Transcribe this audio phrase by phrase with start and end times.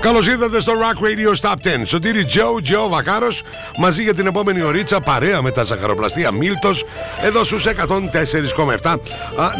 [0.00, 1.56] Καλώς ήρθατε στο Rock Radio Stop 10.
[1.84, 3.42] Σωτήρι Τζο, Τζο Βακάρος,
[3.78, 6.84] μαζί για την επόμενη ωρίτσα, παρέα με τα ζαχαροπλαστεία Μίλτος,
[7.22, 9.00] εδώ στους 104,7.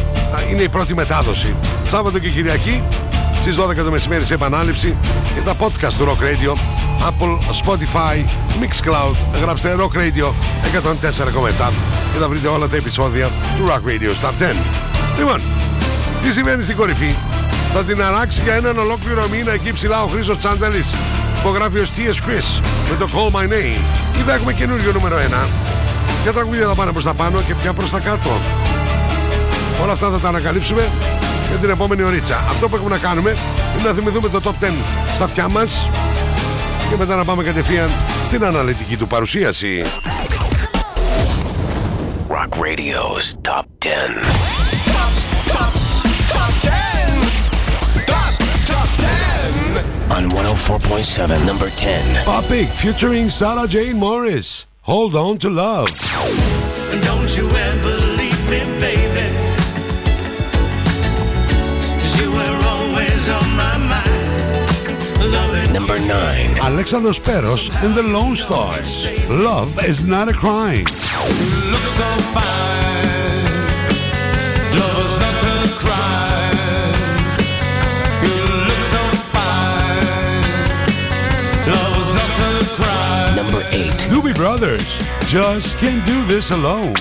[0.51, 1.57] είναι η πρώτη μετάδοση.
[1.85, 2.83] Σάββατο και Κυριακή
[3.41, 4.97] στις 12 το μεσημέρι σε επανάληψη
[5.35, 6.53] και τα podcast του Rock Radio
[7.09, 8.25] Apple, Spotify,
[8.61, 11.73] Mixcloud γράψτε Rock Radio 104,7
[12.13, 14.55] και θα βρείτε όλα τα επεισόδια του Rock Radio Stop 10
[15.19, 15.41] Λοιπόν,
[16.23, 17.15] τι σημαίνει στην κορυφή;
[17.73, 20.95] Θα την αράξει για έναν ολόκληρο μήνα εκεί ψηλά ο Χρήστος Τσάνταλης
[21.39, 22.29] υπογράφει ο T.S.
[22.29, 23.81] Chris με το Call My Name
[24.19, 25.74] ή θα έχουμε καινούριο νούμερο 1
[26.23, 28.31] ποια τραγούδια θα πάνε προς τα πάνω και ποια προς τα κάτω
[29.83, 30.91] όλα αυτά θα τα ανακαλύψουμε
[31.49, 32.37] για την επόμενη ωρίτσα.
[32.49, 33.37] Αυτό που έχουμε να κάνουμε
[33.79, 34.69] είναι να θυμηθούμε το top 10
[35.15, 35.89] στα αυτιά μας
[36.91, 37.91] και μετά να πάμε κατευθείαν
[38.27, 39.85] στην αναλυτική του παρουσίαση.
[42.29, 43.89] Rock Radio's Top 10.
[44.97, 45.13] Top,
[45.55, 45.73] top,
[46.35, 46.73] top 10.
[48.13, 48.33] Top,
[48.71, 50.17] top 10.
[50.17, 52.25] On 104.7, number 10.
[52.25, 54.74] Poppy featuring Sarah Jane Morris.
[54.87, 55.89] Hold on to love.
[57.09, 59.27] Don't you ever leave me, baby.
[61.99, 64.13] 'Cause you were always on my mind.
[65.73, 66.59] Number 9.
[66.61, 69.07] Alexander Speros and the Lone Stars.
[69.31, 70.85] Love is not a crime.
[83.75, 83.91] 8.
[84.09, 84.99] Doobie Brothers.
[85.27, 86.95] Just can't do this alone.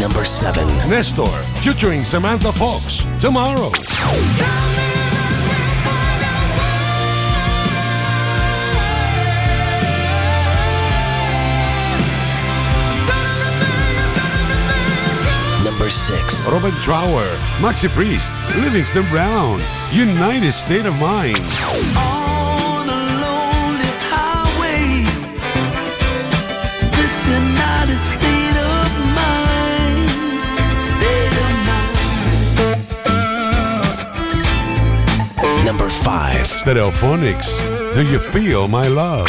[0.00, 0.66] Number 7.
[0.88, 1.28] Nestor
[1.62, 3.04] featuring Samantha Fox.
[3.20, 3.70] Tomorrow.
[15.94, 16.46] 6.
[16.46, 17.26] Robert Drower,
[17.58, 19.60] Maxi Priest, Livingston Brown,
[19.92, 21.40] United State of Mind.
[35.64, 36.46] Number 5.
[36.46, 37.58] Stereophonics.
[37.94, 39.28] Do you feel my love?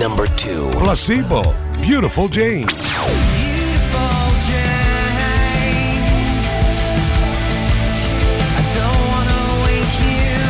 [0.00, 0.70] Number 2.
[0.82, 1.42] Placebo,
[1.82, 2.66] Beautiful Jane.
[2.66, 2.80] Beautiful
[4.48, 6.44] James.
[8.56, 10.40] I don't wanna wake you.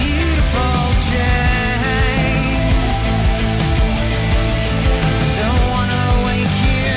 [0.00, 0.80] Beautiful
[1.10, 2.98] James.
[5.36, 6.96] Don't wanna wake you.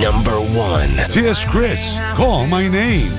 [0.00, 0.96] Number 1.
[1.10, 1.44] T.S.
[1.44, 3.18] Chris, Call My Name.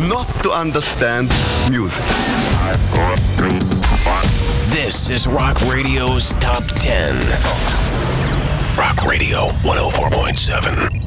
[0.00, 1.28] Not to understand
[1.70, 2.04] music.
[4.68, 7.14] This is Rock Radio's Top 10.
[8.78, 11.06] Rock Radio 104.7.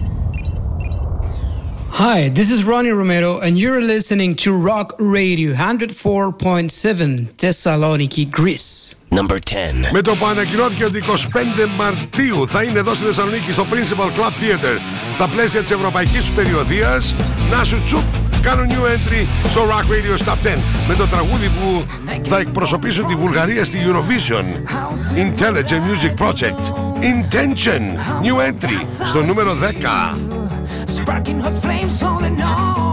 [1.92, 8.96] Hi, this is Ronnie Romero, and you're listening to Rock Radio 104.7 Thessaloniki, Greece.
[9.12, 9.92] Number 10.
[9.92, 11.08] Με το που ανακοινώθηκε ότι 25
[11.78, 14.78] Μαρτίου θα είναι εδώ στη Θεσσαλονίκη στο Principal Club Theater
[15.14, 17.14] στα πλαίσια της ευρωπαϊκής τους περιοδίας
[17.52, 21.86] να σου τσουπ κάνουν new entry στο Rock Radio Top 10 με το τραγούδι που
[22.30, 24.46] θα εκπροσωπήσουν τη Βουλγαρία στη Eurovision
[25.16, 26.64] Intelligent Music Project
[27.02, 27.82] Intention
[28.24, 29.58] New Entry στο νούμερο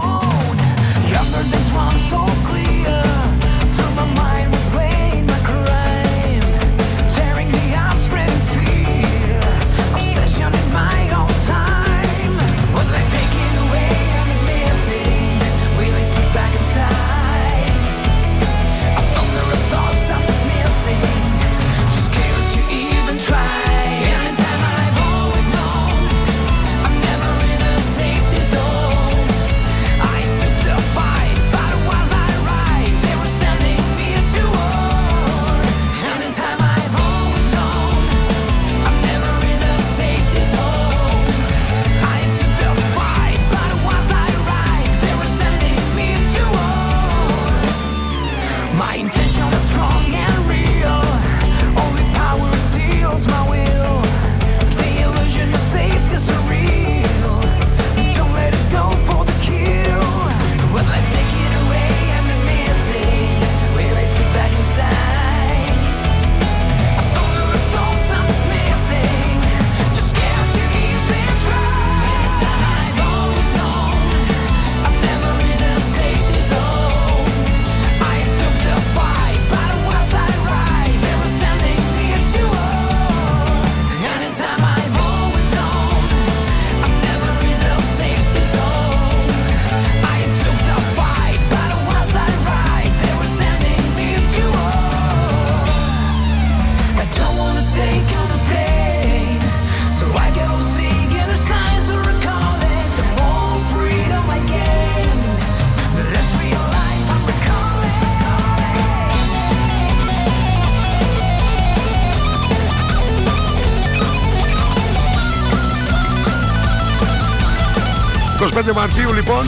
[119.02, 119.46] Μαρτίου λοιπόν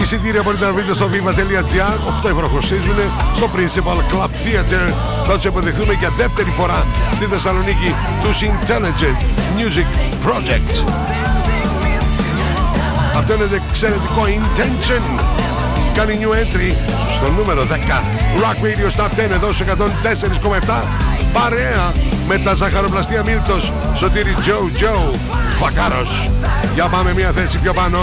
[0.00, 2.96] Εισιτήρια μπορείτε να βρείτε στο viva.gr 8 ευρώ κοστίζουν
[3.34, 4.94] στο Principal Club Theater
[5.26, 9.20] Θα τους υποδεχθούμε για δεύτερη φορά στη Θεσσαλονίκη τους Intelligent
[9.58, 9.88] Music
[10.26, 10.84] Project
[13.16, 15.22] Αυτό είναι το εξαιρετικό Intention.
[15.94, 16.76] Κάνει new entry
[17.10, 17.66] στο νούμερο 10
[18.40, 19.66] Rock Radio Stop 10 εδώ στους
[20.66, 20.82] 104,7
[21.32, 21.92] Παρέα
[22.28, 25.12] με τα ζαχαροπλαστεία Μίλτος Σωτήρι Τζο Τζο
[25.60, 26.30] Φακάρος.
[26.74, 27.98] Για πάμε μια θέση πιο πάνω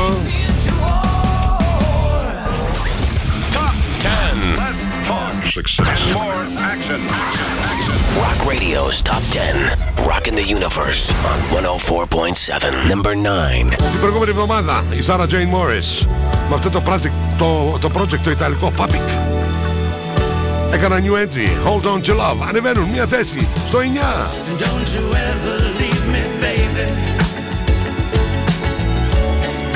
[3.99, 5.45] Top 10.
[5.45, 6.13] Success.
[8.23, 10.07] Rock Radio's Top 10.
[10.07, 12.89] Rocking the Universe on 104.7.
[12.89, 13.69] Number 9.
[13.77, 16.07] Την προηγούμενη εβδομάδα η Sarah Jane Morris
[16.49, 19.09] με αυτό το project το, το, project το ιταλικό Papik
[20.73, 23.83] έκανα new entry Hold on to love ανεβαίνουν μια θέση στο 9
[24.59, 26.87] Don't you ever leave me, baby.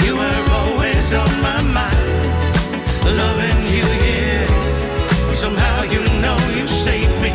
[0.04, 1.98] You were always on my mind.
[3.22, 3.86] Loving you,
[6.83, 7.31] saved me.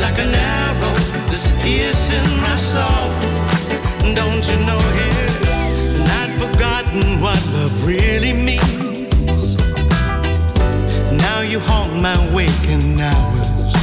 [0.00, 0.94] Like an arrow
[1.28, 3.08] that's piercing my soul.
[4.20, 6.08] Don't you know, yeah?
[6.12, 9.58] Not forgotten what love really means.
[11.26, 13.74] Now you haunt my waking hours.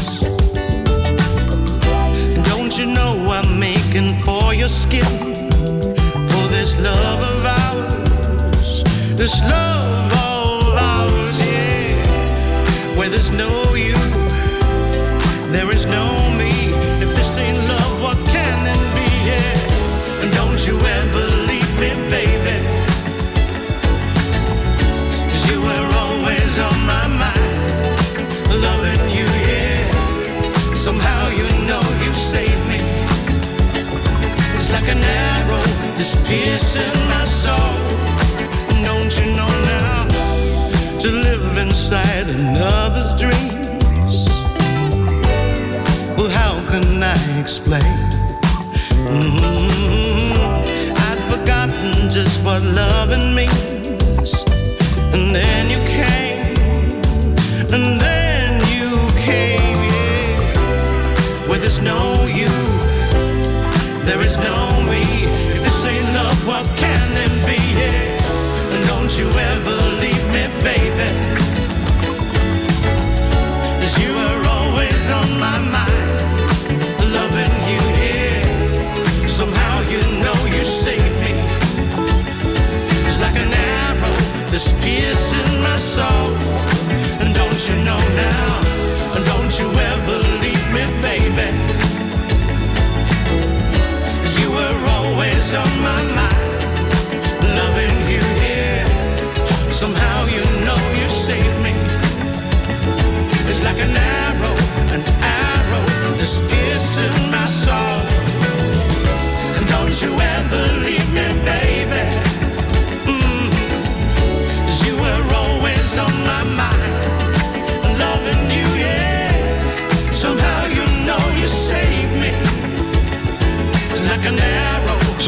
[2.50, 5.14] Don't you know I'm making for your skin?
[6.32, 8.84] For this love of ours,
[9.16, 10.27] this love
[36.28, 37.56] piercing my soul.
[38.84, 40.08] Don't you know now
[41.00, 44.28] to live inside another's dreams?
[46.18, 47.98] Well, how can I explain?
[49.08, 50.42] Mm-hmm.
[51.08, 54.44] I'd forgotten just what loving means,
[55.14, 56.58] and then you came,
[57.74, 62.17] and then you came, yeah, where there's no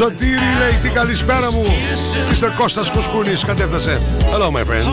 [0.00, 0.10] arrow.
[0.10, 1.64] Σωτήρη λέει τι καλησπέρα μου
[2.30, 2.50] Mr.
[2.58, 4.00] Κώστας Κουσκούνης κατέφτασε
[4.32, 4.88] Hello my friends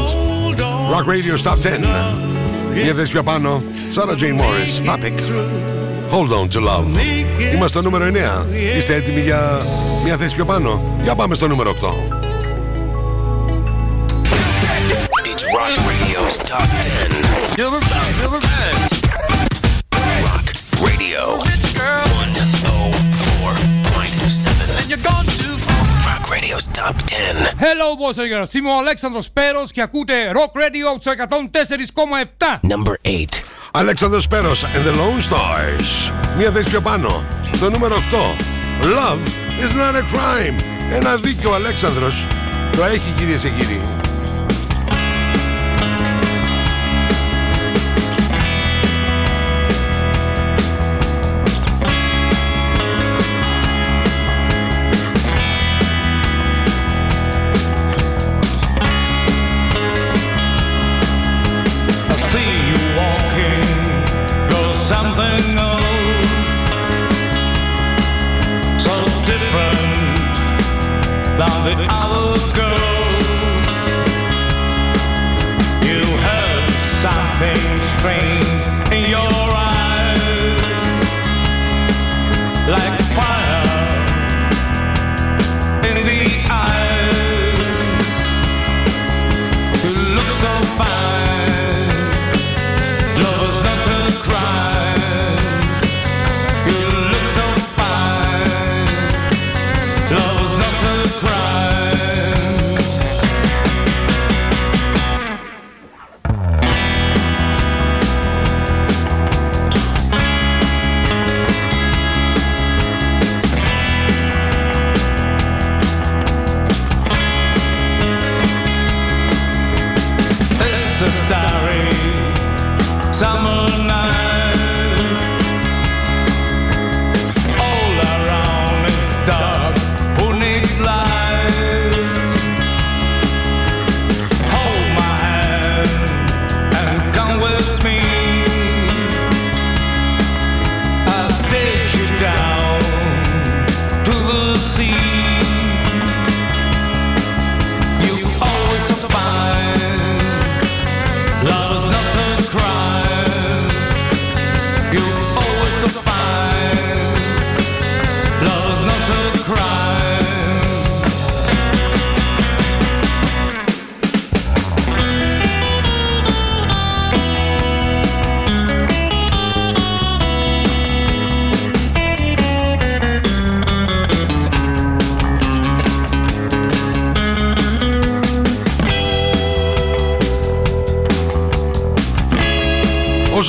[0.92, 1.60] Rock Radio Stop 10
[2.84, 3.58] Μια θέση πιο πάνω
[3.96, 5.20] Sarah Jane Morris Papik
[6.12, 6.86] Hold on to love
[7.54, 9.62] Είμαστε στο νούμερο 9 Είστε έτοιμοι για
[10.04, 11.86] μια θέση πιο πάνω; Για πάμε στο νούμερο 8
[15.32, 17.62] It's Rock Radio's Top 10.
[17.62, 18.22] Number 10.
[18.24, 19.08] Number 10.
[20.26, 20.48] Rock
[20.86, 21.22] Radio.
[21.44, 22.37] 104.7.
[24.88, 25.84] And you're gone too far.
[26.10, 27.36] Rock Radio's Top 10.
[27.60, 32.60] Hello boys and girls, είμαι ο Αλέξανδρος Πέρος και ακούτε Rock Radio στο 104,7.
[32.62, 33.44] Number 8.
[33.72, 37.24] Αλέξανδρος Πέρος and the Lone Stars Μια θέση πιο πάνω
[37.60, 39.28] Το νούμερο 8 Love
[39.64, 40.62] is not a crime
[40.94, 42.28] Ένα δίκιο ο Αλέξανδρος
[42.72, 43.82] Το έχει κυρίες και κύριοι
[65.18, 66.74] go something else,
[68.84, 68.94] so
[69.26, 70.18] different
[71.40, 72.87] than the.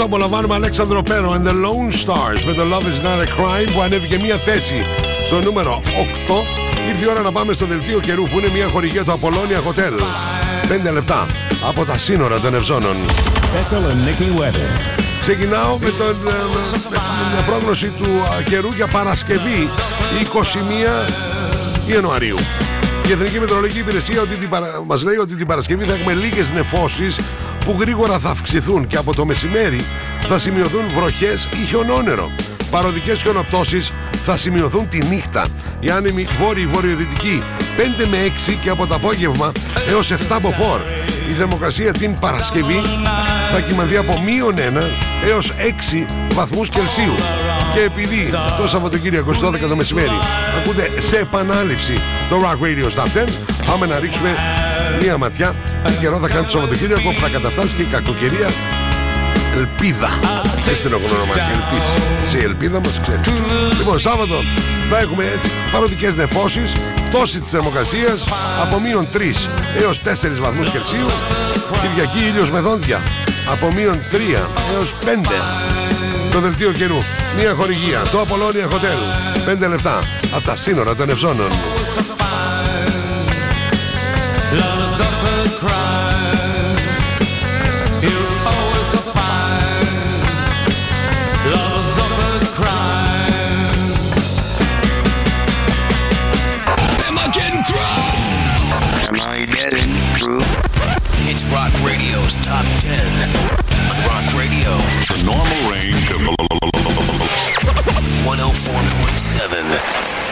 [0.08, 3.80] Απολαμβάνουμε Αλέξανδρο Πέρο and the Lone Stars με το Love is not a crime που
[3.82, 4.86] ανέβηκε μία θέση
[5.26, 5.88] στο νούμερο 8
[6.88, 9.94] ήρθε η ώρα να πάμε στο δελτίο καιρού που είναι μια χορηγία του Apollonia Hotel.
[10.88, 11.26] 5 λεπτά
[11.68, 12.96] από τα σύνορα των Ευζώνων.
[13.54, 14.70] Thessaloniki weather.
[15.20, 16.32] Ξεκινάω με, τον, ε,
[16.90, 18.04] με- με την πρόγνωση του
[18.38, 19.68] α, καιρού για Παρασκευή
[20.32, 21.10] 21
[21.86, 22.36] Ιανουαρίου.
[23.08, 24.82] Η Εθνική Μετεωρολογική Υπηρεσία ότι την παρα...
[24.86, 27.16] μας λέει ότι την Παρασκευή θα έχουμε λίγες νεφώσεις
[27.68, 29.80] που γρήγορα θα αυξηθούν και από το μεσημέρι
[30.20, 32.30] θα σημειωθούν βροχές ή χιονόνερο.
[32.70, 33.92] Παροδικές χιονοπτώσεις
[34.24, 35.46] θα σημειωθούν τη νύχτα.
[35.80, 37.42] Η άνεμη βόρειο-βορειοδυτική
[37.76, 38.16] 5 με
[38.48, 39.52] 6 και από το απόγευμα
[39.88, 41.30] έως 7 από 4.
[41.30, 42.80] Η θερμοκρασία την Παρασκευή
[43.50, 44.58] θα κοιμανθεί από μείον 1
[45.28, 47.14] έως 6 βαθμούς Κελσίου.
[47.74, 50.18] Και επειδή το Σαββατοκύριακο στις 12 το μεσημέρι
[50.58, 51.92] ακούτε σε επανάληψη
[52.28, 53.28] το Rock Radio Stop 10,
[53.66, 54.36] πάμε να ρίξουμε
[55.00, 55.54] μία ματιά
[55.86, 58.48] τι καιρό θα κάνει το Σαββατοκύριακο που θα καταφτάσει και η κακοκαιρία
[59.56, 60.08] Ελπίδα.
[60.68, 61.50] Έτσι την έχουν ονομάσει.
[61.50, 61.86] Ελπίς.
[62.30, 63.20] Σε η ελπίδα μας ξέρει.
[63.78, 64.34] Λοιπόν, Σάββατο
[64.90, 66.72] θα έχουμε έτσι παροδικές νεφώσεις,
[67.10, 68.24] πτώση της θερμοκρασίας
[68.62, 69.48] από μείον 3
[69.80, 71.10] έως 4 βαθμούς Κελσίου.
[71.82, 73.00] Κυριακή ήλιος με δόντια
[73.52, 75.42] από μείον 3 έως 5
[76.32, 77.02] το δελτίο καιρού.
[77.38, 78.02] Μία χορηγία.
[78.12, 78.98] Το Απολώνια Hotel.
[79.64, 79.98] 5 λεπτά
[80.34, 81.50] από τα σύνορα των Ευζώνων.
[105.28, 106.18] Normal range of
[108.24, 110.27] 104.7.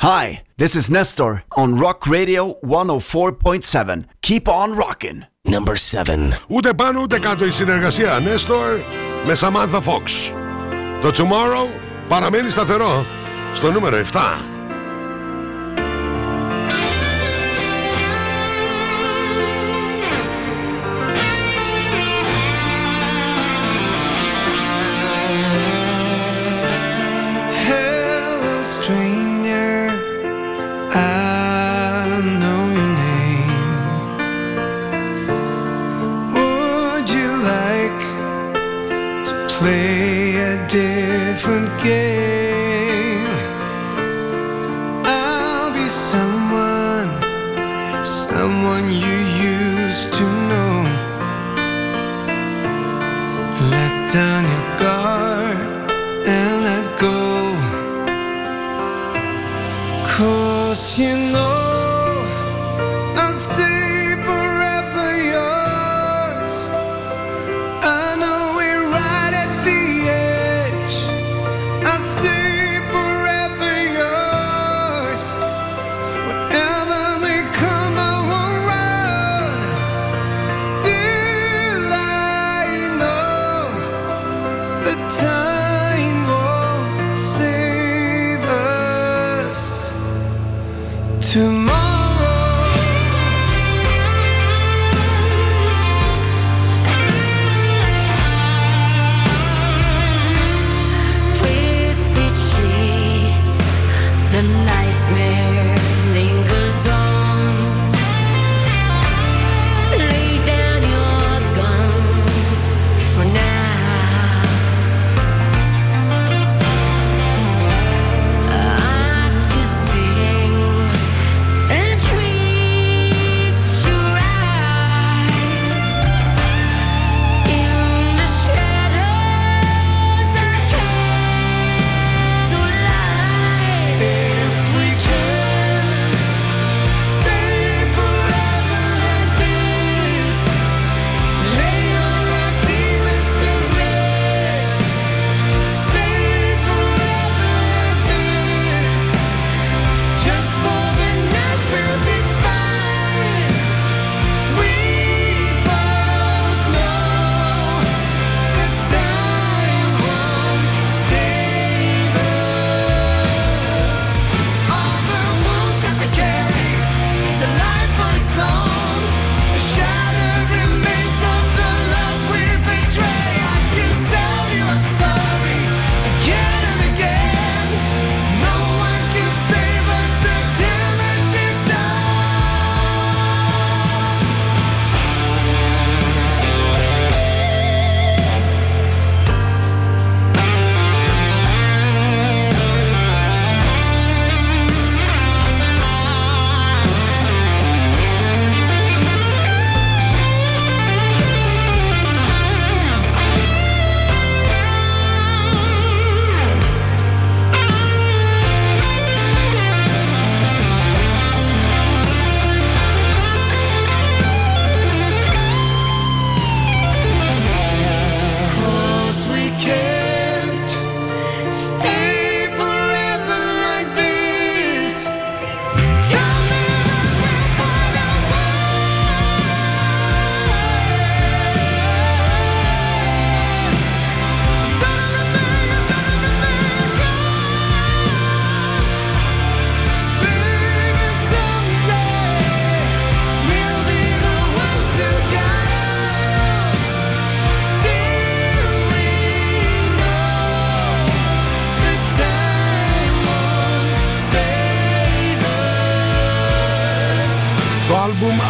[0.00, 4.04] Hi, this is Nestor on Rock Radio 104.7.
[4.20, 5.18] Keep on rocking.
[5.48, 6.28] Number 7.
[6.48, 8.80] Ούτε πάνω ούτε κάτω η συνεργασία Nestor
[9.26, 10.32] με Samantha Fox.
[11.00, 13.06] Το Tomorrow παραμένει σταθερό
[13.54, 14.00] στο νούμερο 7.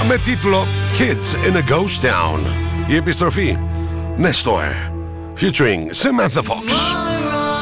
[0.09, 0.67] με τίτλο
[0.99, 2.41] Kids in a Ghost Town.
[2.87, 3.59] Η επιστροφή
[4.19, 4.93] Nestor
[5.41, 6.67] featuring Samantha Fox.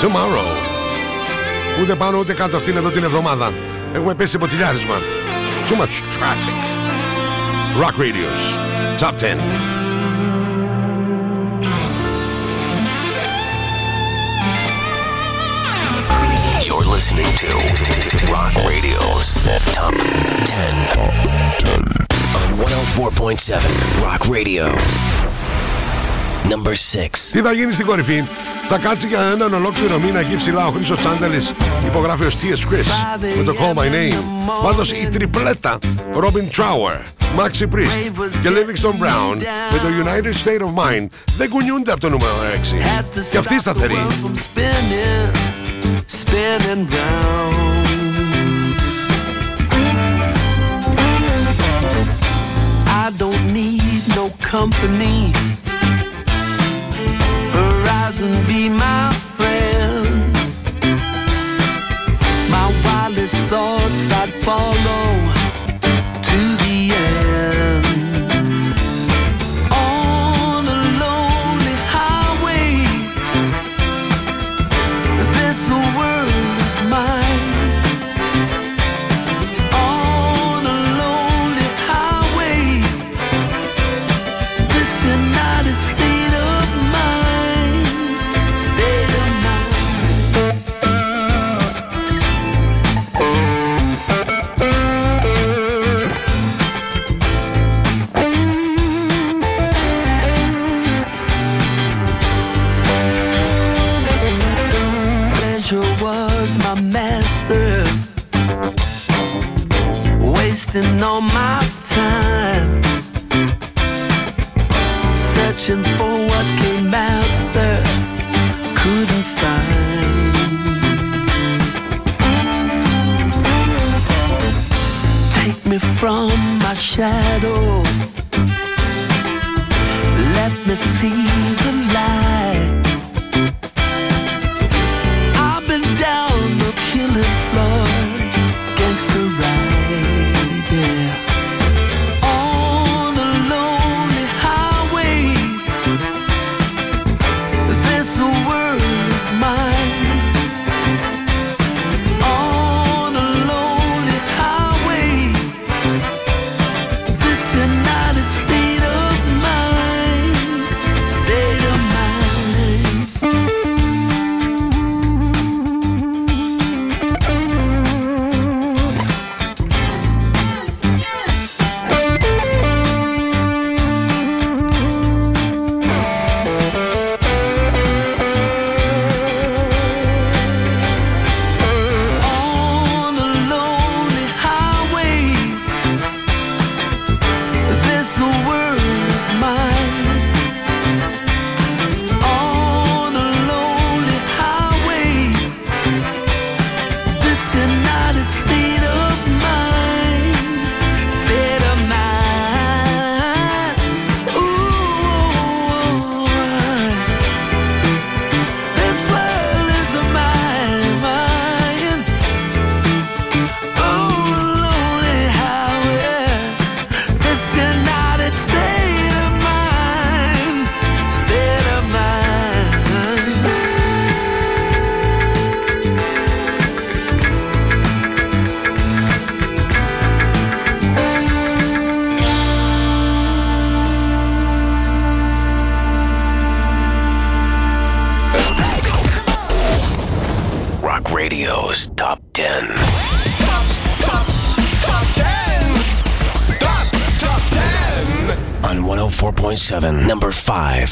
[0.00, 0.72] Tomorrow.
[1.82, 3.52] Ούτε πάνω ούτε κάτω αυτήν εδώ την εβδομάδα.
[3.94, 4.94] Έχουμε πέσει σε ποτηλιάρισμα.
[5.66, 6.60] Too much traffic.
[7.82, 8.42] Rock Radios.
[9.00, 9.38] Top 10.
[16.66, 17.50] You're listening to
[18.34, 19.28] Rock Radio's
[19.74, 19.94] Top
[20.44, 21.95] 10.
[22.37, 23.61] On 104.7
[24.05, 24.65] Rock Radio.
[26.51, 27.31] Number 6.
[27.31, 28.23] Τι θα γίνει στην κορυφή;
[28.67, 31.53] Θα κάτσει για έναν ολόκληρο μήνα εκεί ψηλά ο Χρήστος Τσάντελης
[31.85, 32.73] υπογράφει ο T.S.
[32.73, 32.87] Chris
[33.37, 34.23] με το Call My Name.
[34.63, 35.77] Πάντως η τριπλέτα
[36.13, 37.01] Robin Trower,
[37.39, 39.35] Maxi Priest και Livingston Brown
[39.71, 43.27] με το United State of Mind δεν κουνιούνται από το νούμερο 6.
[43.31, 43.97] Και αυτή σταθερή.
[44.33, 45.31] spinning,
[46.07, 47.66] spinning round.
[54.47, 55.33] Company.
[57.51, 60.33] Horizon be my friend.
[62.49, 65.03] My wildest thoughts I'd follow
[66.27, 67.56] to the end.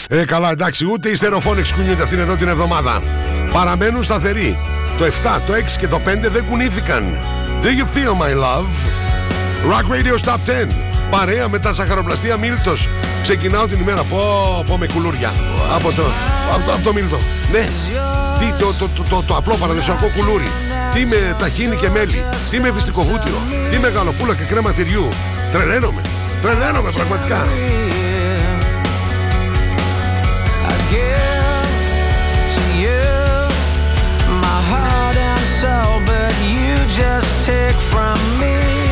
[0.09, 3.01] Ε, καλά, εντάξει, ούτε οι Stereophonics κουνιούνται αυτήν εδώ την εβδομάδα.
[3.51, 4.59] Παραμένουν σταθεροί.
[4.97, 5.09] Το 7,
[5.47, 7.17] το 6 και το 5 δεν κουνήθηκαν.
[7.61, 8.67] Do you feel my love?
[9.71, 10.67] Rock Radio Top 10.
[11.09, 12.89] Παρέα με τα σαχαροπλαστεία Μίλτος.
[13.23, 14.03] Ξεκινάω την ημέρα.
[14.03, 14.17] Πω,
[14.67, 15.33] πω με κουλούρια.
[15.75, 16.01] Από το,
[16.55, 17.17] από, το- από το Μίλτο.
[17.51, 17.67] Ναι.
[18.39, 20.47] Τι, το, το, το, το, το απλό παραδοσιακό κουλούρι.
[20.93, 22.23] Τι με ταχίνι και μέλι.
[22.49, 23.37] Τι με βυστικοβούτυρο.
[23.69, 25.07] Τι με γαλοπούλα και κρέμα τυριού.
[25.51, 26.01] Τρελαίνομαι.
[26.41, 27.47] Τρελαίνομαι πραγματικά.
[36.43, 38.84] You just take from me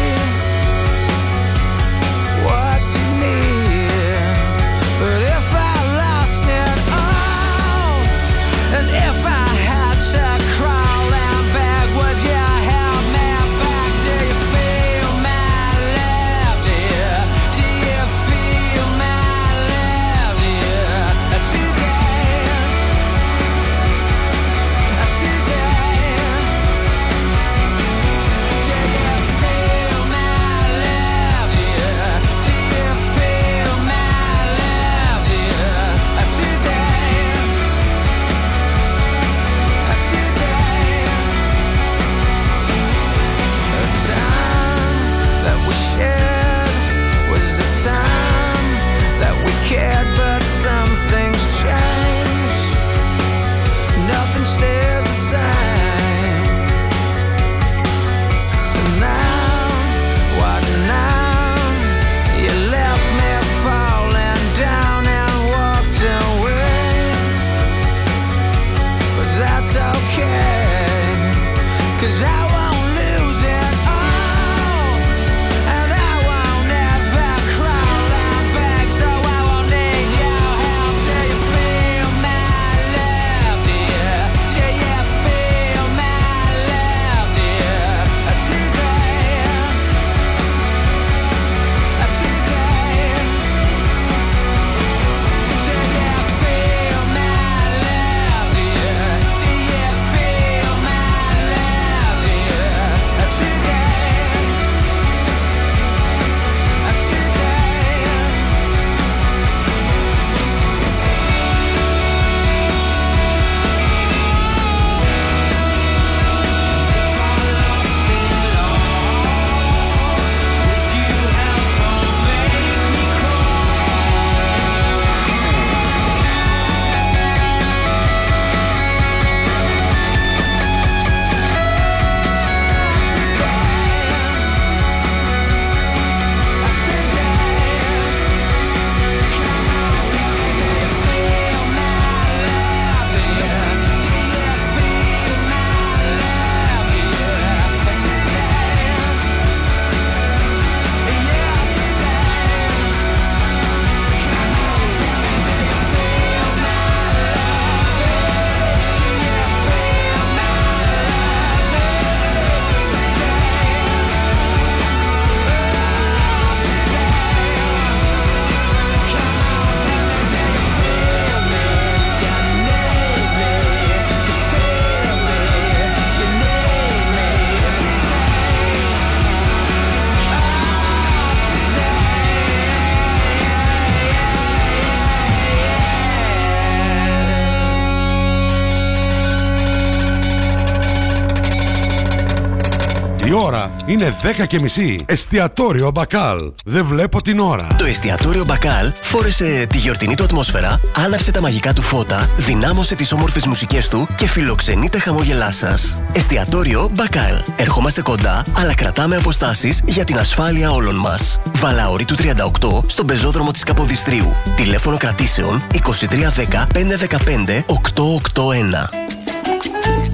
[194.04, 194.96] είναι 10 και μισή.
[195.06, 196.38] Εστιατόριο Μπακάλ.
[196.66, 197.68] Δεν βλέπω την ώρα.
[197.78, 203.12] Το εστιατόριο Μπακάλ φόρεσε τη γιορτινή του ατμόσφαιρα, άναψε τα μαγικά του φώτα, δυνάμωσε τις
[203.12, 205.98] όμορφες μουσικές του και φιλοξενεί τα χαμόγελά σας.
[206.14, 207.42] Εστιατόριο Μπακάλ.
[207.56, 211.40] Ερχόμαστε κοντά, αλλά κρατάμε αποστάσεις για την ασφάλεια όλων μας.
[211.56, 214.34] Βαλαωρή του 38 στον πεζόδρομο της Καποδιστρίου.
[214.56, 219.03] Τηλέφωνο κρατήσεων 2310 515 881.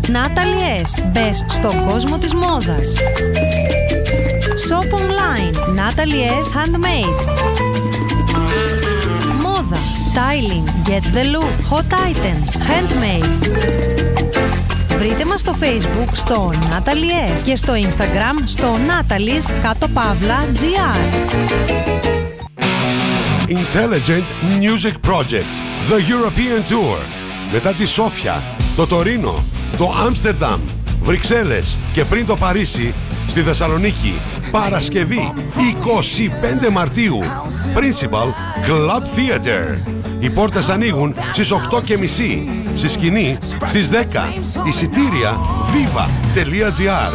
[0.08, 1.04] Natalie S.
[1.12, 2.96] Μπες στον κόσμο της μόδας.
[4.68, 5.56] Shop online.
[5.80, 6.50] Natalie S.
[6.58, 7.16] Handmade.
[9.42, 13.30] Μόδα, styling, get the look, hot items, handmade.
[14.98, 21.00] Βρείτε μας στο facebook στο Natalie S και στο instagram στο Natalie's κάτω παύλα GR.
[23.50, 24.28] Intelligent
[24.62, 25.56] Music Project
[25.90, 26.98] The European Tour
[27.52, 28.44] μετά τη Σόφια,
[28.76, 29.44] το Τωρίνο,
[29.80, 30.60] το Άμστερνταμ,
[31.04, 32.94] Βρυξέλλες και πριν το Παρίσι
[33.28, 34.20] στη Θεσσαλονίκη
[34.52, 35.34] Παρασκευή
[36.66, 37.20] 25 Μαρτίου
[37.76, 38.28] Principal
[38.70, 39.78] Club Theater.
[40.20, 41.58] Οι πόρτες ανοίγουν στις 8.30
[42.74, 43.96] Στη σκηνή στις 10
[44.68, 45.38] Εισιτήρια
[45.74, 47.14] viva.gr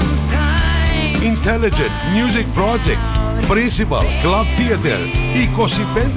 [1.23, 3.19] Intelligent Music Project
[3.53, 5.01] Principal Club Theater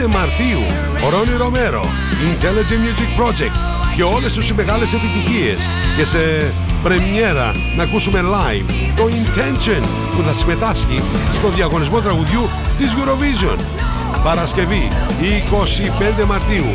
[0.04, 0.62] 25 Μαρτίου.
[1.10, 1.86] Ρόνι Ρομέρο
[2.26, 5.58] Intelligent Music Project και όλες τους οι μεγάλες επιτυχίες.
[5.98, 9.84] Και σε πρεμιέρα να ακούσουμε live το Intention
[10.16, 11.02] που θα συμμετάσχει
[11.34, 13.60] στο διαγωνισμό τραγουδιού της Eurovision.
[14.24, 14.88] Παρασκευή
[16.22, 16.66] 25 Μαρτίου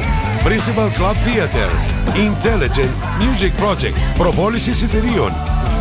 [0.44, 1.70] Principal Club Theater
[2.16, 5.32] Intelligent Music Project Προπόληση εισιτηρίων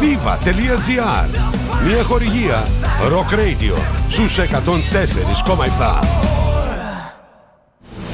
[0.02, 1.28] viva.gr
[1.88, 2.68] Μια χορηγία
[3.12, 3.78] Rock Radio
[4.10, 4.42] στους 104,7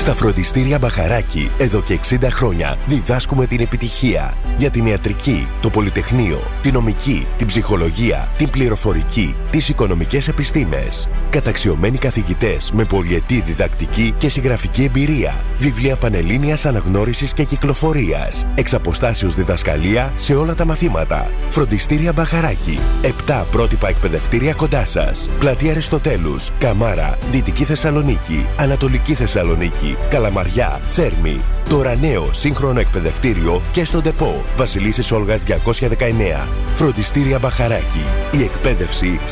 [0.07, 6.39] Στα φροντιστήρια Μπαχαράκι, εδώ και 60 χρόνια, διδάσκουμε την επιτυχία για την ιατρική, το πολυτεχνείο,
[6.61, 11.09] την νομική, την ψυχολογία, την πληροφορική, τις οικονομικές επιστήμες.
[11.29, 15.43] Καταξιωμένοι καθηγητές με πολυετή διδακτική και συγγραφική εμπειρία.
[15.57, 18.45] Βιβλία πανελλήνιας αναγνώρισης και κυκλοφορίας.
[18.55, 21.31] Εξ αποστάσεως διδασκαλία σε όλα τα μαθήματα.
[21.49, 22.79] Φροντιστήρια Μπαχαράκι.
[23.01, 25.29] 7 πρότυπα εκπαιδευτήρια κοντά σας.
[25.39, 31.41] Πλατεία Αριστοτέλους, Καμάρα, Δυτική Θεσσαλονίκη, Ανατολική Θεσσαλονίκη, Καλαμαριά, Θέρμη.
[31.69, 34.43] Τώρα νέο σύγχρονο εκπαιδευτήριο και στον ΤΕΠΟ.
[34.55, 36.47] Βασιλίσσης Όλγας 219.
[36.73, 38.05] Φροντιστήρια Μπαχαράκι.
[38.31, 39.19] Η εκπαίδευση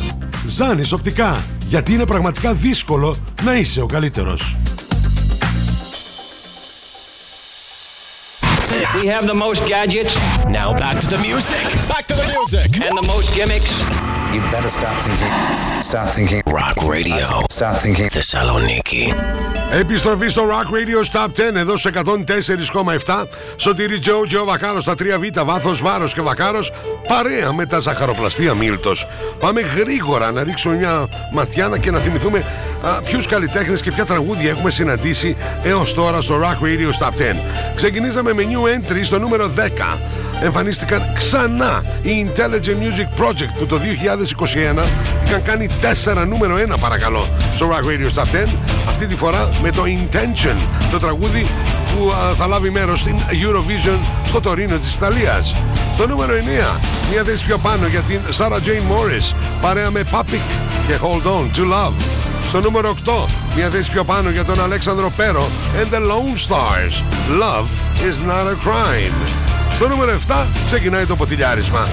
[0.47, 1.43] Ζάνης οπτικά.
[1.67, 4.55] Γιατί είναι πραγματικά δύσκολο να είσαι ο καλύτερος.
[9.01, 10.13] We have the most gadgets.
[10.59, 11.63] Now back to the music.
[11.93, 12.69] Back to the music.
[12.85, 13.69] And the most gimmicks.
[14.37, 15.33] You better start thinking.
[15.81, 16.41] Start thinking.
[16.45, 17.25] Rock Radio.
[17.49, 18.07] Start thinking.
[18.11, 19.13] Θεσσαλονίκη.
[19.71, 23.23] Επιστροφή στο Rock Radio Stop 10 εδώ σε 104,7
[23.55, 26.71] Σωτήρι Τζο, Τζο Βακάρο στα 3Β, βάθος, βάρος και Βακάρος
[27.07, 29.07] παρέα με τα ζαχαροπλαστεία Μίλτος.
[29.39, 32.43] Πάμε γρήγορα να ρίξουμε μια ματιά και να θυμηθούμε
[32.81, 37.35] α, ποιους καλλιτέχνες και ποια τραγούδια έχουμε συναντήσει έως τώρα στο Rock Radio Stop 10.
[37.75, 39.97] Ξεκινήσαμε με new entry στο νούμερο 10
[40.41, 43.79] εμφανίστηκαν ξανά οι Intelligent Music Project που το
[44.75, 44.83] 2021
[45.25, 45.67] είχαν κάνει
[46.13, 48.47] 4 νούμερο 1 παρακαλώ στο Rock Radio Stop 10
[48.87, 50.55] αυτή τη φορά με το Intention
[50.91, 51.47] το τραγούδι
[51.95, 55.55] που α, θα λάβει μέρος στην Eurovision στο Τωρίνο της Ιταλίας
[55.93, 56.79] Στο νούμερο 9,
[57.11, 60.41] μία θέση πιο πάνω για την Sarah Jane Morris, παρέα με Papik
[60.87, 61.93] και Hold On to Love.
[62.47, 63.11] Στο νούμερο 8,
[63.55, 65.47] μία θέση πιο πάνω για τον Αλέξανδρο Πέρο
[65.81, 67.03] and the Lone Stars.
[67.39, 67.67] Love
[68.09, 69.46] is not a crime.
[69.77, 71.87] Στο νούμερο 7 ξεκινάει το ποτηλιάρισμα.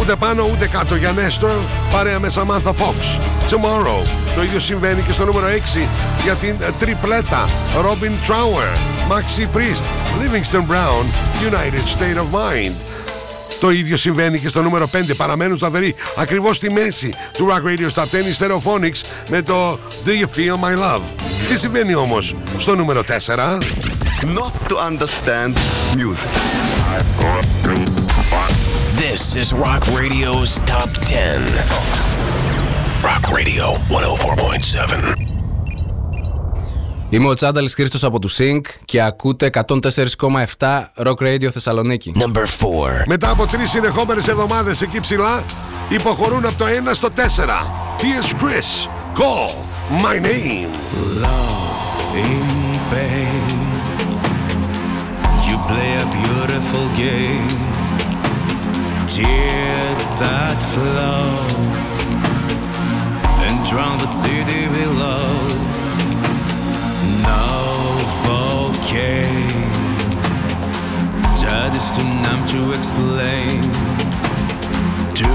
[0.00, 1.50] Ούτε πάνω ούτε κάτω για Νέστορ
[1.90, 3.20] παρέα με Samantha Fox.
[3.50, 4.06] Tomorrow.
[4.36, 5.86] Το ίδιο συμβαίνει και στο νούμερο 6
[6.22, 8.76] για την τριπλέτα Robin Trower,
[9.10, 9.84] Maxi Priest,
[10.20, 11.04] Livingston Brown,
[11.50, 12.72] United State of Mind.
[13.60, 15.14] Το ίδιο συμβαίνει και στο νούμερο 5.
[15.16, 20.08] Παραμένουν σταθεροί ακριβώς στη μέση του Rock Radio Top 10 οι Stereophonics με το Do
[20.08, 21.02] You Feel My Love.
[21.48, 23.58] Τι συμβαίνει όμως στο νούμερο 4.
[24.24, 25.54] Not to understand
[25.96, 26.63] music.
[28.96, 31.14] This is Rock Radio's Top 10.
[33.02, 35.14] Rock Radio 104.7.
[37.10, 42.12] Είμαι ο Τσάνταλης Χρήστος από του Sync και ακούτε 104,7 Rock Radio Θεσσαλονίκη.
[42.18, 43.04] Number 4.
[43.06, 45.42] Μετά από τρεις συνεχόμενες εβδομάδες εκεί ψηλά,
[45.88, 47.20] υποχωρούν από το 1 στο 4.
[47.98, 48.42] T.S.
[48.42, 48.88] Chris,
[49.18, 49.50] Call
[50.02, 50.84] My Name.
[52.14, 53.63] in pain.
[55.66, 57.48] Play a beautiful game.
[59.08, 61.24] Tears that flow
[63.46, 65.24] and drown the city below.
[67.24, 68.44] Novocaine.
[71.40, 73.62] That is too numb to explain.
[75.16, 75.30] To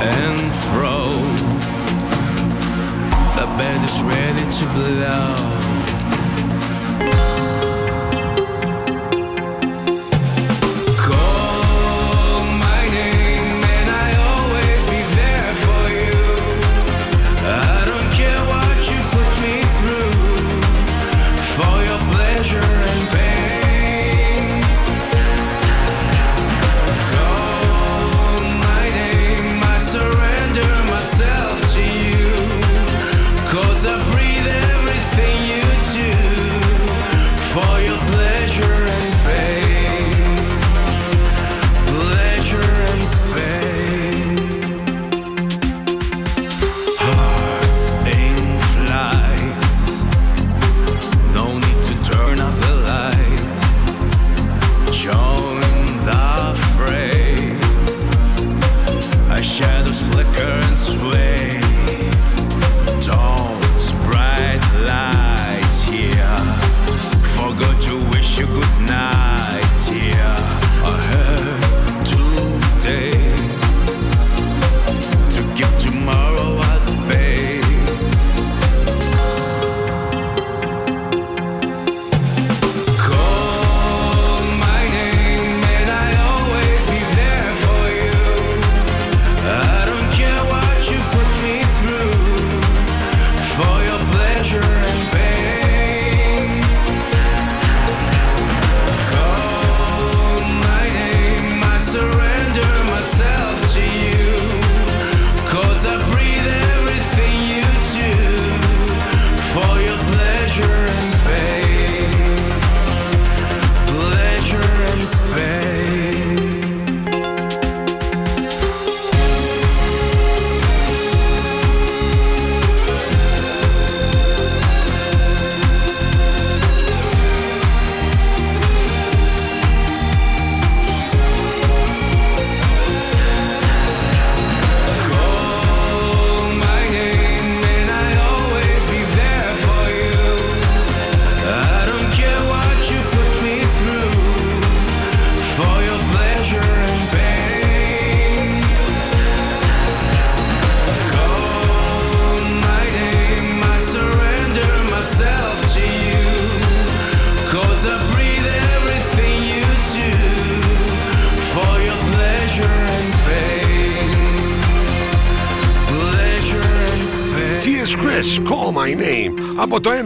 [0.00, 0.96] and fro.
[3.36, 5.52] The bed is ready to blow.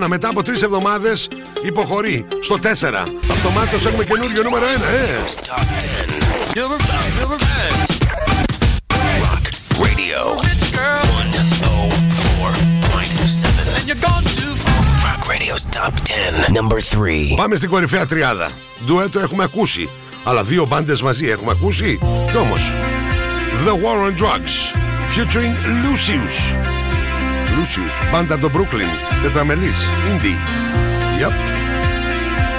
[0.06, 1.28] 1 μετά από 3 εβδομάδες
[1.64, 2.68] υποχωρεί στο 4.
[3.30, 5.18] Αυτομάτως έχουμε καινούριο νούμερο 1, ε.
[6.56, 7.96] Radio 104.7.
[15.06, 16.56] Rock Radio's Top 10.
[16.58, 17.36] Number 3.
[17.36, 18.50] Πάμε στην κορυφαία τριάδα.
[18.86, 19.88] Ντουέτο έχουμε ακούσει.
[20.24, 21.98] Αλλά δύο μπάντες μαζί έχουμε ακούσει.
[22.30, 22.72] Κι όμως.
[23.66, 24.54] The War on Drugs.
[25.16, 26.75] Featuring Lucius.
[27.56, 30.38] Lucius, μπάντα από το Brooklyn, τετραμελής, indie.
[31.22, 31.32] Yep.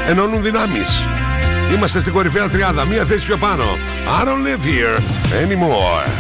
[0.10, 1.08] Ενώνουν δυνάμεις.
[1.74, 3.64] Είμαστε στην κορυφαία τριάδα, μία θέση πάνω.
[4.22, 4.98] I don't live here
[5.44, 6.17] anymore.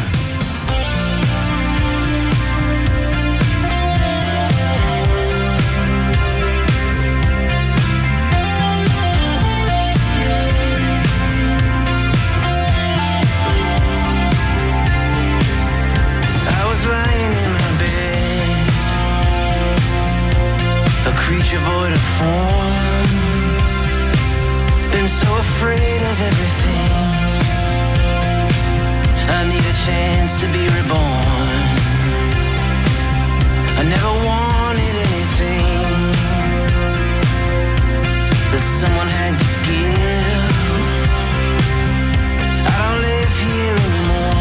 [21.28, 23.09] creature void of form.
[24.93, 26.91] Been so afraid of everything.
[29.38, 31.65] I need a chance to be reborn.
[33.80, 35.91] I never wanted anything
[38.53, 40.53] that someone had to give.
[42.69, 44.36] I don't live here anymore.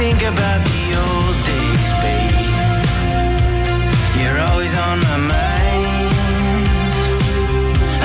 [0.00, 2.48] think about the old days, babe.
[4.18, 6.12] You're always on my mind.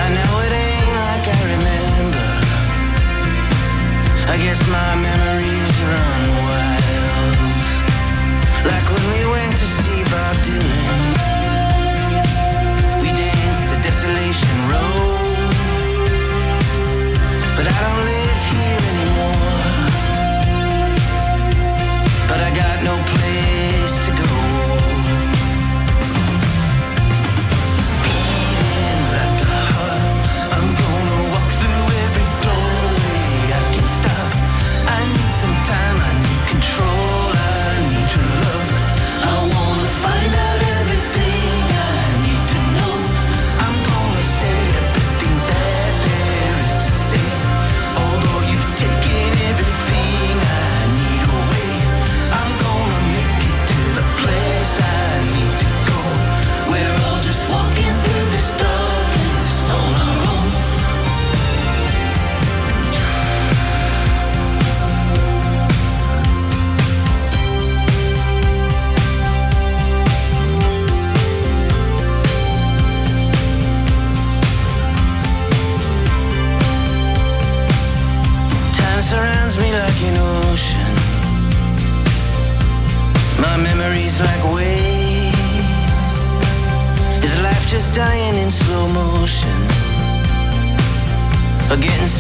[0.04, 2.28] I know it ain't like I remember.
[4.34, 5.35] I guess my memory.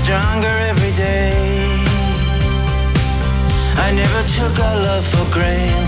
[0.05, 1.33] stronger every day.
[3.85, 5.84] I never took our love for granted.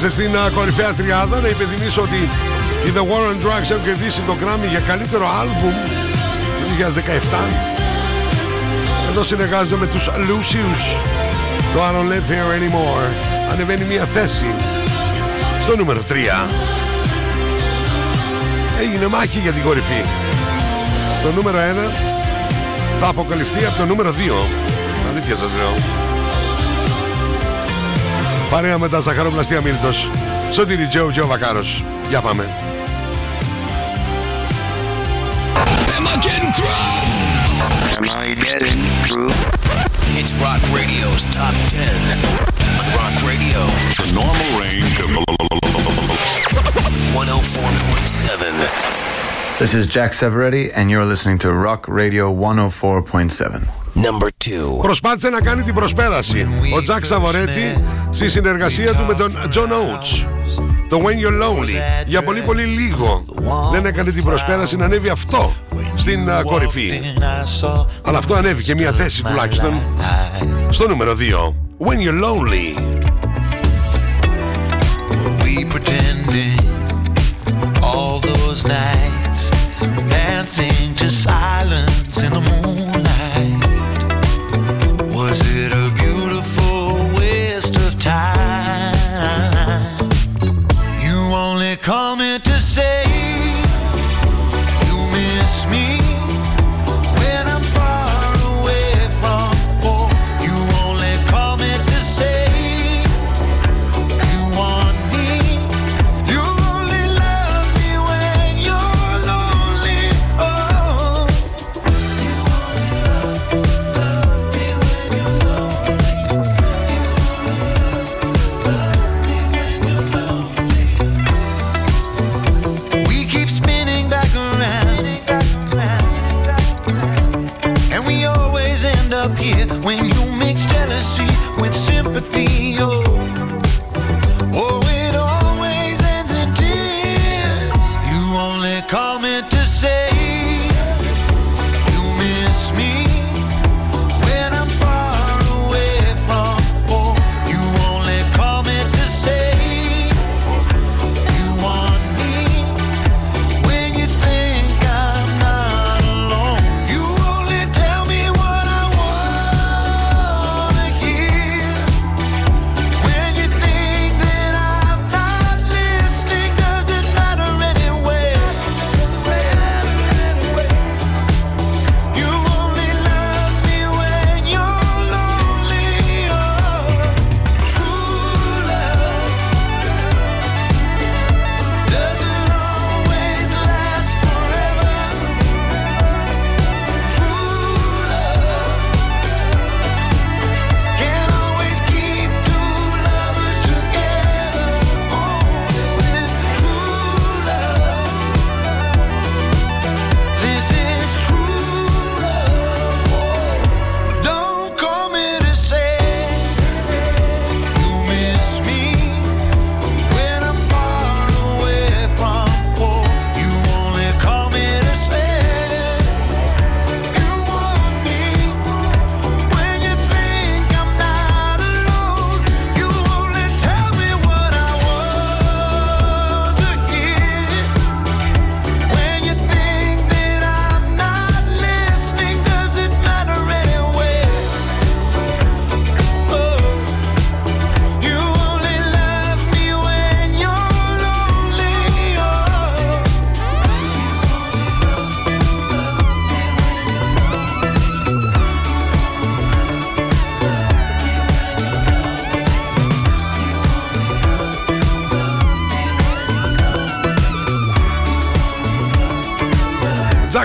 [0.00, 1.40] Είμαστε στην κορυφαία τριάδα.
[1.40, 2.16] Να υπενθυμίσω ότι
[2.86, 5.72] η The War on Drugs έχουν κερδίσει το Grammy για καλύτερο άλμπουμ
[6.58, 6.74] του
[7.34, 7.36] 2017.
[9.10, 10.82] Εδώ συνεργάζονται με τους Lucius.
[11.74, 13.08] Το I don't live here anymore.
[13.52, 14.46] Ανεβαίνει μια θέση
[15.62, 16.48] στο νούμερο 3.
[18.80, 20.02] Έγινε μάχη για την κορυφή.
[21.22, 21.92] Το νούμερο 1
[23.00, 24.14] θα αποκαλυφθεί από το νούμερο 2.
[25.10, 25.97] Αλήθεια σας λέω.
[28.50, 30.08] Παρέα με τα ζαχαροπλαστία Μίλτος
[30.52, 31.84] Σωτήρι Τζέου και Βακάρος.
[32.08, 32.44] Για πάμε.
[40.20, 41.78] It's Rock Radio's Top 10
[42.98, 43.58] Rock Radio.
[44.02, 45.08] The normal range of
[47.14, 54.28] 104.7 This is Jack Severetti and you're listening to Rock Radio 104.7 Number
[54.76, 54.78] 2.
[54.82, 60.26] Προσπάθησε να κάνει την προσπέραση ο Τζακ Σαβορέτη στη συνεργασία του με τον John Oates.
[60.88, 62.04] Το When You're Lonely.
[62.06, 63.24] Για πολύ πολύ λίγο
[63.72, 65.52] δεν έκανε την προσπέραση να ανέβει αυτό
[65.94, 67.00] στην α, κορυφή.
[68.02, 69.82] Αλλά αυτό ανέβηκε μια θέση τουλάχιστον
[70.70, 71.14] στο νούμερο
[71.80, 71.86] 2.
[71.86, 72.98] When You're Lonely.
[75.42, 76.58] we pretending
[77.88, 79.40] all those nights
[80.10, 82.87] dancing to silence in the moonlight
[92.08, 92.47] moment.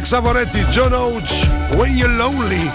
[0.03, 1.47] Τζακ Σαβορέτη, John Oates,
[1.79, 2.71] When You're Lonely.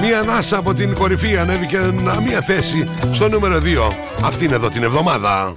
[0.00, 3.92] Μία ανάσα από την κορυφή ανέβηκε να- μία θέση στο νούμερο 2.
[4.24, 5.56] Αυτή είναι εδώ την εβδομάδα.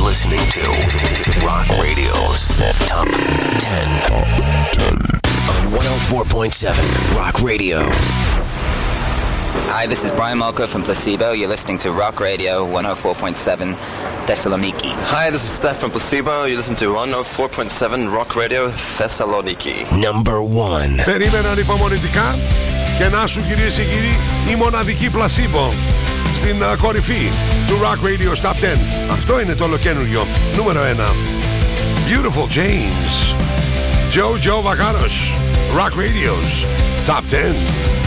[0.00, 0.60] listening to
[1.46, 2.48] Rock Radio's
[2.88, 4.26] Top 10 on
[5.70, 7.80] 104.7 Rock Radio.
[9.68, 11.32] Hi, this is Brian Malko from Placebo.
[11.32, 13.76] You're listening to Rock Radio 104.7
[14.26, 14.92] Thessaloniki.
[15.12, 16.44] Hi, this is Steph from Placebo.
[16.44, 19.84] You listen to 104.7 Rock Radio Thessaloniki.
[20.00, 20.96] Number one.
[21.04, 22.38] Περίμεναν υπομονητικά
[22.98, 24.16] και να σου κυρίες και κύριοι
[24.50, 25.70] η μοναδική πλασίμπο
[26.35, 27.31] Στην α, κορυφή
[27.67, 28.77] του Rock Radio Top 10.
[29.11, 30.85] Αυτό είναι το ολοκένουργιο νούμερο 1.
[32.07, 33.35] Beautiful James.
[34.15, 35.33] Joe Joe Vacaros.
[35.77, 36.65] Rock Radio's
[37.05, 38.00] Top 10.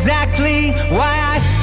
[0.00, 1.59] Exactly why I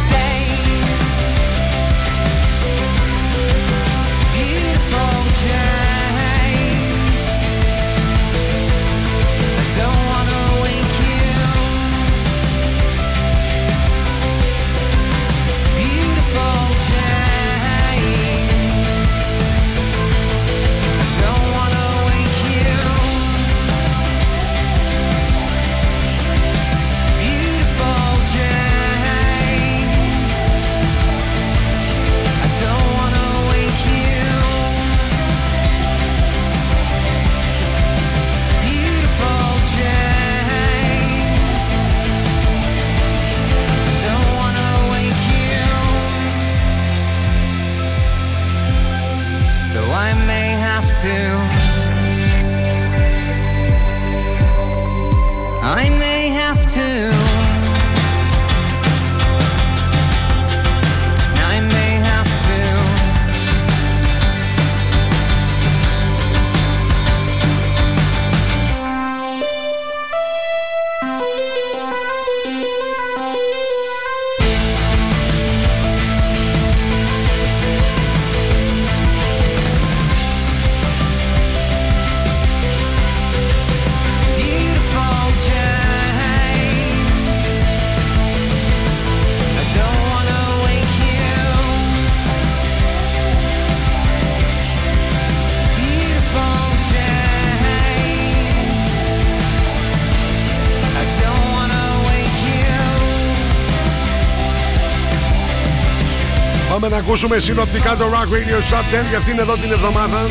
[106.80, 110.26] Πάμε να ακούσουμε συνοπτικά το Rock Radio Top 10 για αυτήν εδώ την εβδομάδα.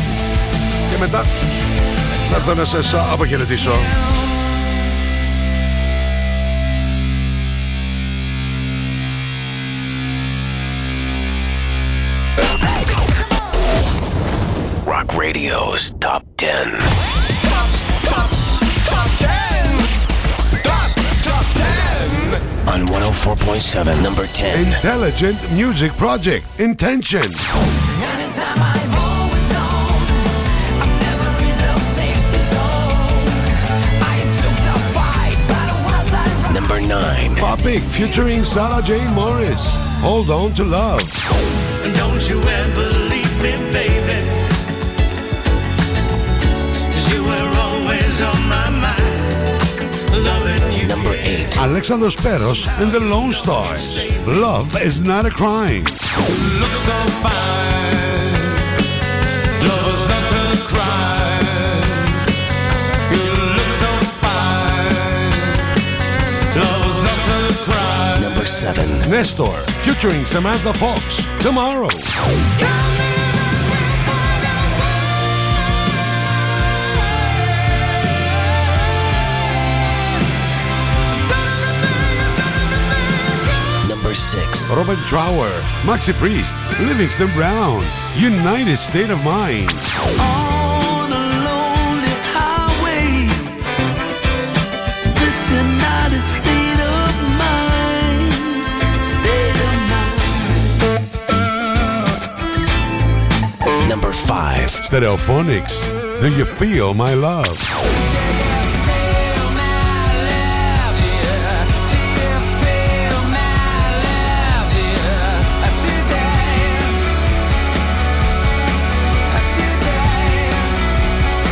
[0.91, 1.25] Και μετά
[2.29, 3.71] θα έρθω να σας α, αποχαιρετήσω.
[14.85, 17.06] Rock Radio's Top 10.
[22.77, 24.67] On 104.7, number 10.
[24.67, 27.23] Intelligent Music Project Intention.
[36.53, 37.35] Number 9.
[37.37, 39.65] Topic featuring Sarah Jane Morris.
[40.01, 41.01] Hold on to love.
[41.95, 44.21] Don't you ever leave me, baby.
[46.91, 48.66] 'Cause you were always on my mind.
[48.66, 48.66] Loving you.
[51.59, 53.97] Alexander Speros and the Lone Stars.
[54.27, 55.83] Love is not a crime.
[68.21, 68.87] Number seven.
[69.09, 71.89] Nestor, featuring Samantha Fox, tomorrow.
[84.27, 84.69] 6.
[84.71, 85.49] Robert Trower,
[85.83, 87.81] Maxi Priest, Livingston Brown,
[88.17, 89.71] United State of Mind.
[90.19, 93.29] On a lonely highway,
[95.15, 98.33] this United State of mind,
[99.07, 99.75] state of
[103.71, 103.87] mind.
[103.87, 104.71] Number 5.
[104.83, 105.87] Stereophonics,
[106.19, 107.47] Do You Feel My Love?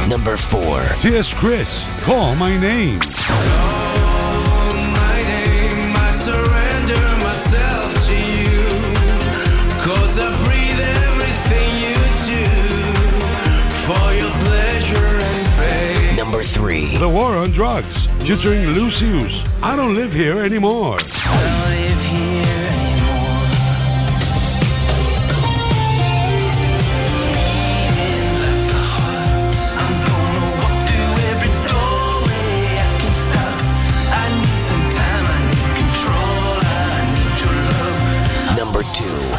[0.07, 0.83] Number 4.
[0.99, 1.33] T.S.
[1.33, 2.99] Chris, Call My Name.
[2.99, 3.03] my
[5.19, 8.69] name, I surrender myself to you.
[9.81, 11.95] Cause I breathe everything you
[12.29, 12.45] do
[13.81, 16.15] for your pleasure and pain.
[16.15, 16.97] Number 3.
[16.97, 19.43] The War on Drugs, featuring Lucius.
[19.63, 20.99] I don't live here anymore.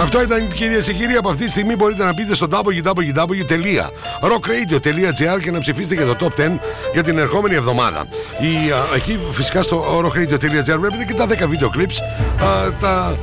[0.00, 1.16] Αυτό ήταν κυρίες και κύριοι.
[1.16, 6.32] Από αυτή τη στιγμή μπορείτε να μπείτε στο www.rockradio.gr και να ψηφίσετε για το top
[6.40, 6.58] 10
[6.92, 8.04] για την ερχόμενη εβδομάδα.
[8.40, 11.96] Η, α, εκεί φυσικά στο rockradio.gr βλέπετε και τα 10 βίντεο clips.
[12.44, 13.14] α, τα α,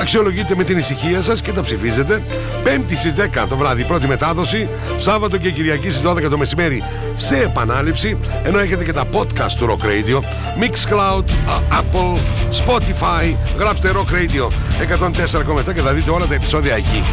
[0.00, 2.22] αξιολογείτε με την ησυχία σας και τα ψηφίζετε.
[2.64, 4.68] Πέμπτη στις 10 το βράδυ πρώτη μετάδοση.
[4.96, 6.82] Σάββατο και Κυριακή στις 12 το μεσημέρι
[7.14, 8.18] σε επανάληψη.
[8.44, 10.18] Ενώ έχετε και τα podcast του Rock Radio.
[10.60, 12.18] Mixcloud, α, Apple,
[12.64, 13.36] Spotify.
[13.58, 14.48] Γράψτε Rock Radio
[14.78, 17.04] 104,7 και θα δείτε όλα τα επεισόδια εκεί.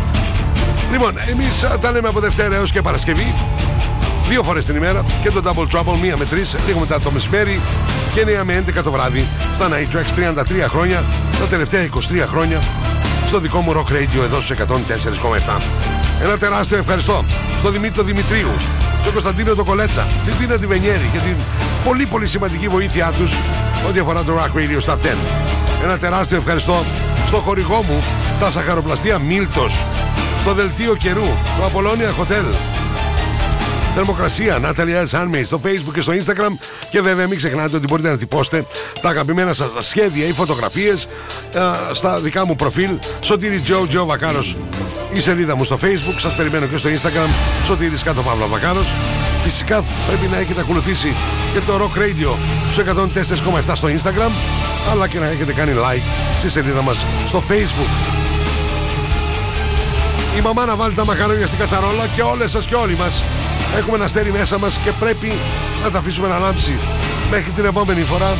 [0.91, 3.33] Λοιπόν, εμείς τα λέμε από Δευτέρα έως και Παρασκευή.
[4.29, 7.59] Δύο φορές την ημέρα και το Double Trouble, μία με τρεις, λίγο μετά το μεσημέρι
[8.13, 11.03] και 9 με 11 το βράδυ στα Night Tracks 33 χρόνια,
[11.39, 12.59] τα τελευταία 23 χρόνια
[13.27, 15.61] στο δικό μου Rock Radio εδώ στους 104,7.
[16.23, 17.25] Ένα τεράστιο ευχαριστώ
[17.59, 18.51] στον Δημήτρη Δημητρίου,
[19.01, 21.35] στον Κωνσταντίνο το Κολέτσα, στην Τίνα τη Βενιέρη για την
[21.85, 23.33] πολύ πολύ σημαντική βοήθειά τους
[23.89, 25.05] ό,τι αφορά το Rock Radio στα 10.
[25.83, 26.83] Ένα τεράστιο ευχαριστώ
[27.31, 28.03] στο χορηγό μου,
[28.39, 29.85] τα σαχαροπλαστεία Μίλτος,
[30.41, 31.27] στο δελτίο καιρού,
[31.57, 32.55] το Απολώνια Hotel,
[33.95, 35.19] Θερμοκρασία, Natalia S.
[35.19, 36.57] Handmade στο Facebook και στο Instagram.
[36.89, 38.65] Και βέβαια μην ξεχνάτε ότι μπορείτε να τυπώσετε
[39.01, 41.07] τα αγαπημένα σας σχέδια ή φωτογραφίες
[41.57, 42.99] α, στα δικά μου προφίλ.
[43.19, 44.57] Σωτήρι Τζο, Τζο Βακάρος
[45.13, 46.15] η σελίδα μου στο Facebook.
[46.17, 47.29] Σας περιμένω και στο Instagram.
[47.65, 48.93] Σωτήρης κάτω Παύλα Βακάρος.
[49.43, 51.15] Φυσικά πρέπει να έχετε ακολουθήσει
[51.53, 52.35] και το Rock Radio
[52.71, 52.83] στο
[53.67, 54.31] 104,7 στο Instagram
[54.89, 57.91] αλλά και να έχετε κάνει like στη σελίδα μας στο Facebook.
[60.37, 63.23] Η μαμά να βάλει τα μακαρόνια στην κατσαρόλα και όλες σας και όλοι μας
[63.77, 65.33] έχουμε ένα αστέρι μέσα μας και πρέπει
[65.83, 66.73] να τα αφήσουμε να λάμψει.
[67.31, 68.37] Μέχρι την επόμενη φορά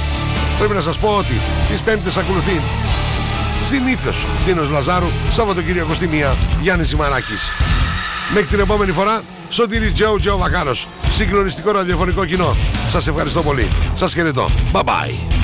[0.57, 2.61] πρέπει να σας πω ότι τις πέμπτες ακολουθεί
[3.67, 7.49] συνήθως Δίνος Λαζάρου, Σαββατοκύριακο στη μία Γιάννης Σιμαράκης.
[8.33, 12.55] Μέχρι την επόμενη φορά Σωτήρι Τζέου Τζέου Βακάρος Συγκλονιστικό ραδιοφωνικό κοινό
[12.89, 15.40] Σας ευχαριστώ πολύ Σας χαιρετώ Bye bye